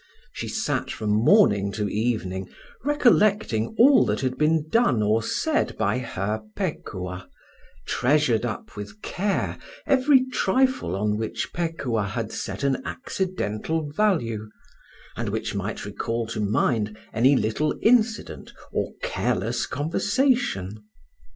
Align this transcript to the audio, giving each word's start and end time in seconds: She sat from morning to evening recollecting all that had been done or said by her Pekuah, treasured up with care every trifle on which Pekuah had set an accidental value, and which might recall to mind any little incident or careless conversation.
She 0.33 0.47
sat 0.47 0.89
from 0.89 1.11
morning 1.11 1.71
to 1.73 1.87
evening 1.87 2.49
recollecting 2.83 3.75
all 3.77 4.03
that 4.07 4.21
had 4.21 4.35
been 4.35 4.67
done 4.67 5.03
or 5.03 5.21
said 5.21 5.77
by 5.77 5.99
her 5.99 6.41
Pekuah, 6.55 7.29
treasured 7.85 8.43
up 8.43 8.75
with 8.75 8.99
care 9.03 9.59
every 9.85 10.25
trifle 10.25 10.95
on 10.95 11.17
which 11.17 11.53
Pekuah 11.53 12.07
had 12.07 12.31
set 12.31 12.63
an 12.63 12.81
accidental 12.83 13.91
value, 13.91 14.49
and 15.15 15.29
which 15.29 15.53
might 15.53 15.85
recall 15.85 16.25
to 16.29 16.39
mind 16.39 16.97
any 17.13 17.35
little 17.35 17.77
incident 17.83 18.53
or 18.71 18.93
careless 19.03 19.67
conversation. 19.67 20.83